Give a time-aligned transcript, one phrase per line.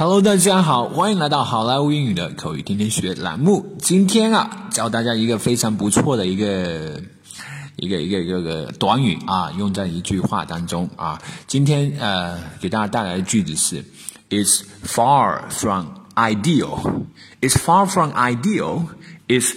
[0.00, 3.76] Hello，大家好，欢迎来到好莱坞英语的口语天天学栏目。
[3.80, 7.02] 今天啊，教大家一个非常不错的一个
[7.76, 11.20] 一个一个一个个短语啊，用在一句话当中啊。
[11.46, 13.84] 今天呃，给大家带来的句子是
[14.30, 17.04] ：It's far from ideal.
[17.42, 18.86] It's far from ideal.
[19.28, 19.52] It's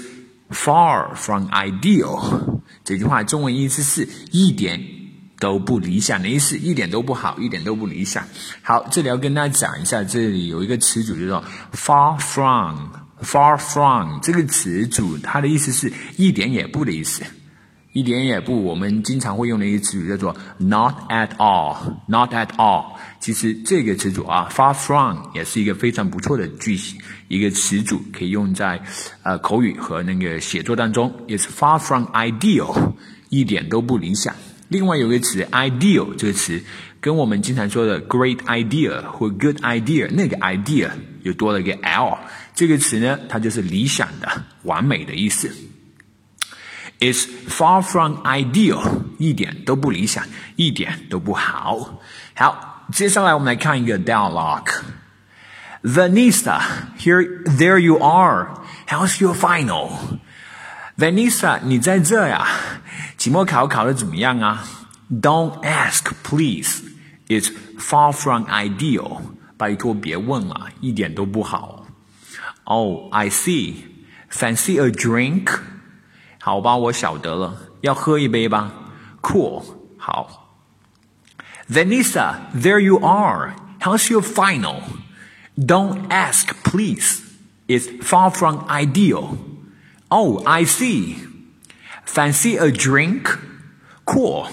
[0.49, 2.59] far from ideal.
[2.83, 5.02] 这句话中文意思是一点。
[5.43, 8.23] 都不理想的意思，一点都不好，一点都不理想。
[8.61, 11.43] 好，这里要跟大家讲一下，这里有一个词组叫做
[11.73, 17.23] far from，far from 这个词组，它的意思是一点也不的意思，
[17.91, 18.63] 一点也不。
[18.63, 22.93] 我们经常会用的一个词组叫做 not at all，not at all。
[23.19, 26.97] 其实这个词组啊，far from 也是一个非常不错的句型，
[27.27, 28.81] 一个词组可以用在
[29.23, 31.11] 呃口语和那个写作当中。
[31.27, 32.93] It's far from ideal，
[33.27, 34.33] 一点都不理想。
[34.72, 36.62] 另外有个词 “ideal” 这个词，
[37.00, 40.90] 跟我们经常说的 “great idea” 或 “good idea” 那个 “idea”
[41.22, 42.18] 又多了一个 “l”。
[42.54, 45.50] 这个词呢，它就是理想的、完美的意思。
[47.00, 48.82] It's far from ideal，
[49.18, 50.24] 一点都不理想，
[50.56, 52.00] 一点都不好。
[52.34, 56.60] 好，接下来我们来看一个 dialogue。Vanessa,
[56.98, 58.48] here, there you are.
[58.88, 59.90] How's your final?
[60.96, 62.46] Vanessa，你在这呀？
[63.16, 64.64] 期末考考的怎么样啊？
[65.10, 66.82] Don't ask, please.
[67.28, 69.20] It's far from ideal.
[69.56, 71.86] 拜托别问了，一点都不好。
[72.64, 73.74] Oh, I see.
[74.30, 75.58] Fancy a drink?
[76.40, 78.72] 好吧，我晓得了，要喝一杯吧。
[79.22, 79.64] Cool.
[79.98, 80.56] 好。
[81.68, 83.54] Vanessa, there you are.
[83.80, 84.82] How's your final?
[85.56, 87.20] Don't ask, please.
[87.66, 89.36] It's far from ideal.
[90.15, 91.15] Oh, I see.
[92.05, 93.35] Fancy a drink?
[94.05, 94.45] Cool.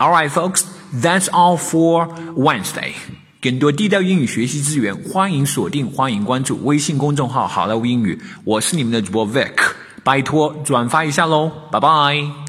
[0.00, 2.94] All right, folks, that's all for Wednesday.
[3.40, 8.20] 更多地道英语学习资源，欢迎锁定，欢迎关注微信公众号“好莱坞英语”。
[8.42, 9.54] 我是你们的主播 Vic，
[10.02, 12.45] 拜托转发一下喽，拜拜。